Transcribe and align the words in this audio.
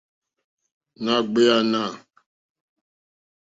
Nà 1.03 1.13
ɡbèànà. 1.31 1.81